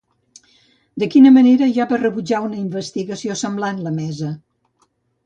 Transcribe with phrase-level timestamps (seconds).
[1.01, 4.31] De quina manera ja va rebutjar una investigació semblant la mesa?